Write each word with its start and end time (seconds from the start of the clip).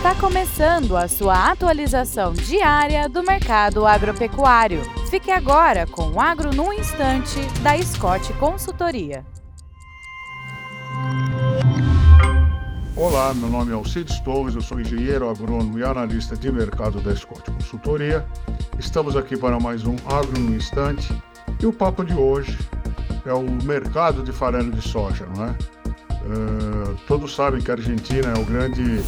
Está 0.00 0.14
começando 0.14 0.96
a 0.96 1.06
sua 1.06 1.50
atualização 1.50 2.32
diária 2.32 3.06
do 3.06 3.22
mercado 3.22 3.86
agropecuário. 3.86 4.80
Fique 5.10 5.30
agora 5.30 5.86
com 5.86 6.12
o 6.12 6.18
Agro 6.18 6.54
no 6.54 6.72
Instante, 6.72 7.38
da 7.60 7.76
Scott 7.82 8.32
Consultoria. 8.38 9.26
Olá, 12.96 13.34
meu 13.34 13.50
nome 13.50 13.72
é 13.72 13.74
Alcides 13.74 14.18
Torres, 14.20 14.54
eu 14.54 14.62
sou 14.62 14.80
engenheiro 14.80 15.28
agrônomo 15.28 15.78
e 15.78 15.84
analista 15.84 16.34
de 16.34 16.50
mercado 16.50 17.02
da 17.02 17.14
Scott 17.14 17.50
Consultoria. 17.50 18.26
Estamos 18.78 19.14
aqui 19.14 19.36
para 19.36 19.60
mais 19.60 19.84
um 19.84 19.96
Agro 20.06 20.40
no 20.40 20.56
Instante 20.56 21.12
e 21.60 21.66
o 21.66 21.72
papo 21.74 22.06
de 22.06 22.14
hoje 22.14 22.58
é 23.26 23.34
o 23.34 23.42
mercado 23.64 24.22
de 24.22 24.32
farelo 24.32 24.70
de 24.70 24.80
soja, 24.80 25.26
não 25.36 25.44
é? 25.44 25.50
Uh, 25.50 26.96
todos 27.06 27.34
sabem 27.34 27.60
que 27.60 27.70
a 27.70 27.74
Argentina 27.74 28.32
é 28.34 28.38
o 28.38 28.46
grande 28.46 29.02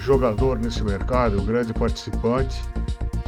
jogador 0.00 0.58
nesse 0.58 0.82
mercado, 0.82 1.38
o 1.38 1.42
grande 1.42 1.72
participante 1.72 2.60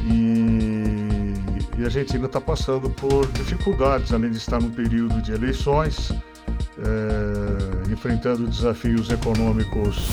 e, 0.02 1.34
e 1.78 1.82
a 1.82 1.84
Argentina 1.84 2.26
está 2.26 2.40
passando 2.40 2.90
por 2.90 3.26
dificuldades, 3.32 4.12
além 4.12 4.30
de 4.30 4.38
estar 4.38 4.60
num 4.60 4.70
período 4.70 5.20
de 5.22 5.32
eleições, 5.32 6.10
uh, 6.10 7.90
enfrentando 7.90 8.46
desafios 8.46 9.10
econômicos 9.10 10.08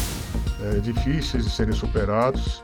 uh, 0.59 0.81
difíceis 0.81 1.45
de 1.45 1.51
serem 1.51 1.73
superados 1.73 2.63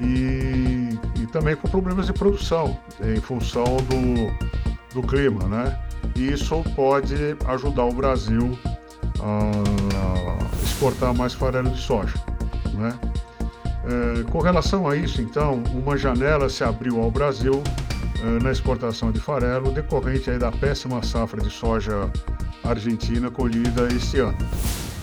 e, 0.00 0.98
e, 1.20 1.26
também 1.32 1.56
com 1.56 1.68
problemas 1.68 2.06
de 2.06 2.12
produção 2.12 2.78
em 3.02 3.20
função 3.20 3.64
do, 3.64 5.00
do 5.00 5.06
clima, 5.06 5.44
né? 5.48 5.78
E 6.14 6.32
isso 6.32 6.62
pode 6.74 7.36
ajudar 7.46 7.84
o 7.84 7.92
Brasil 7.92 8.58
a 9.20 10.62
exportar 10.62 11.14
mais 11.14 11.32
farelo 11.32 11.70
de 11.70 11.80
soja. 11.80 12.14
Né? 12.74 12.98
É, 13.84 14.30
com 14.30 14.40
relação 14.40 14.88
a 14.88 14.96
isso, 14.96 15.22
então, 15.22 15.62
uma 15.72 15.96
janela 15.96 16.48
se 16.48 16.64
abriu 16.64 17.00
ao 17.00 17.10
Brasil 17.10 17.62
é, 18.22 18.42
na 18.42 18.50
exportação 18.50 19.12
de 19.12 19.20
farelo 19.20 19.70
decorrente 19.70 20.30
da 20.32 20.50
péssima 20.50 21.02
safra 21.02 21.40
de 21.40 21.50
soja 21.50 22.10
argentina 22.64 23.30
colhida 23.30 23.86
este 23.94 24.18
ano. 24.18 24.38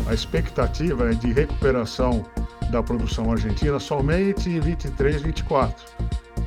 A 0.08 0.14
expectativa 0.14 1.12
é 1.12 1.14
de 1.14 1.32
recuperação 1.32 2.26
da 2.70 2.84
produção 2.84 3.32
argentina 3.32 3.80
somente 3.80 4.50
em 4.50 4.60
23, 4.60 5.22
24, 5.22 5.86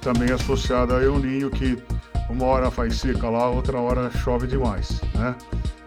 também 0.02 0.30
associada 0.30 0.94
ao 0.94 1.00
El 1.00 1.18
Ninho 1.18 1.50
que 1.50 1.82
uma 2.28 2.44
hora 2.44 2.70
faz 2.70 2.96
seca 2.96 3.30
lá, 3.30 3.48
outra 3.48 3.78
hora 3.78 4.10
chove 4.10 4.46
demais, 4.46 5.00
né? 5.14 5.34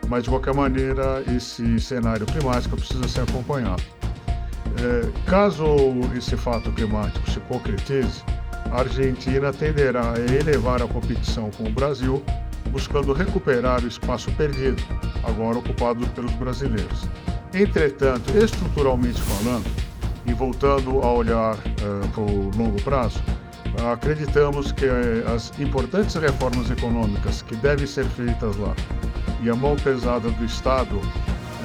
mas 0.07 0.23
de 0.23 0.29
qualquer 0.29 0.53
maneira 0.53 1.23
esse 1.35 1.79
cenário 1.79 2.25
climático 2.25 2.75
precisa 2.75 3.07
ser 3.07 3.21
acompanhado. 3.21 3.83
É, 4.77 5.29
caso 5.29 5.65
esse 6.15 6.37
fato 6.37 6.71
climático 6.71 7.29
se 7.29 7.39
concretize, 7.41 8.23
a 8.71 8.81
Argentina 8.81 9.51
tenderá 9.51 10.13
a 10.13 10.19
elevar 10.19 10.81
a 10.81 10.87
competição 10.87 11.49
com 11.51 11.65
o 11.65 11.71
Brasil, 11.71 12.23
buscando 12.71 13.13
recuperar 13.13 13.83
o 13.83 13.87
espaço 13.87 14.31
perdido, 14.33 14.81
agora 15.23 15.57
ocupado 15.57 16.05
pelos 16.09 16.31
brasileiros. 16.33 17.07
Entretanto, 17.53 18.37
estruturalmente 18.37 19.19
falando, 19.21 19.65
e 20.25 20.33
voltando 20.33 21.01
a 21.01 21.11
olhar 21.11 21.55
uh, 21.55 22.07
para 22.09 22.21
o 22.21 22.51
longo 22.55 22.81
prazo, 22.83 23.21
acreditamos 23.91 24.71
que 24.71 24.85
uh, 24.85 25.33
as 25.33 25.51
importantes 25.59 26.15
reformas 26.15 26.69
econômicas 26.69 27.41
que 27.41 27.55
devem 27.55 27.87
ser 27.87 28.05
feitas 28.05 28.55
lá 28.57 28.75
e 29.41 29.49
a 29.49 29.55
mão 29.55 29.75
pesada 29.75 30.29
do 30.29 30.45
Estado 30.45 30.99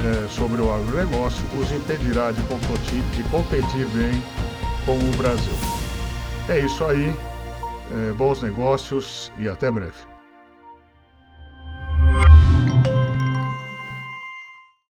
é, 0.02 0.28
sobre 0.28 0.60
o 0.60 0.72
agronegócio 0.72 1.44
os 1.58 1.70
impedirá 1.72 2.32
de 2.32 2.42
competir, 2.42 3.02
de 3.14 3.22
competir 3.24 3.86
bem 3.88 4.22
com 4.84 4.98
o 4.98 5.16
Brasil. 5.16 5.54
É 6.48 6.58
isso 6.60 6.84
aí, 6.84 7.14
é, 7.92 8.12
bons 8.12 8.42
negócios 8.42 9.32
e 9.38 9.48
até 9.48 9.70
breve. 9.70 10.13